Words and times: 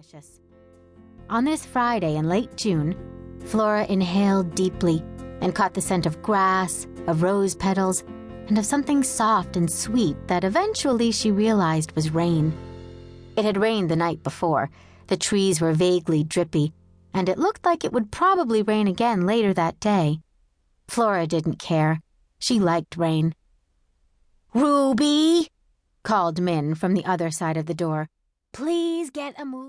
delicious. 0.00 0.40
On 1.28 1.44
this 1.44 1.64
Friday 1.64 2.16
in 2.16 2.28
late 2.28 2.56
June, 2.56 2.94
Flora 3.44 3.86
inhaled 3.86 4.54
deeply 4.54 5.02
and 5.40 5.54
caught 5.54 5.74
the 5.74 5.80
scent 5.80 6.06
of 6.06 6.22
grass, 6.22 6.86
of 7.06 7.22
rose 7.22 7.54
petals, 7.54 8.02
and 8.48 8.58
of 8.58 8.66
something 8.66 9.02
soft 9.02 9.56
and 9.56 9.70
sweet 9.70 10.16
that 10.26 10.44
eventually 10.44 11.10
she 11.10 11.30
realized 11.30 11.92
was 11.92 12.14
rain. 12.14 12.52
It 13.36 13.44
had 13.44 13.56
rained 13.56 13.90
the 13.90 13.96
night 13.96 14.22
before, 14.22 14.70
the 15.06 15.16
trees 15.16 15.60
were 15.60 15.72
vaguely 15.72 16.24
drippy, 16.24 16.72
and 17.14 17.28
it 17.28 17.38
looked 17.38 17.64
like 17.64 17.84
it 17.84 17.92
would 17.92 18.10
probably 18.10 18.62
rain 18.62 18.86
again 18.86 19.26
later 19.26 19.52
that 19.54 19.80
day. 19.80 20.20
Flora 20.88 21.26
didn't 21.26 21.58
care. 21.58 22.00
She 22.38 22.58
liked 22.58 22.96
rain. 22.96 23.34
Ruby, 24.54 25.48
called 26.02 26.40
Min 26.40 26.74
from 26.74 26.94
the 26.94 27.04
other 27.04 27.30
side 27.30 27.56
of 27.56 27.66
the 27.66 27.74
door. 27.74 28.08
Please 28.52 29.10
get 29.10 29.38
a 29.38 29.44
move. 29.44 29.60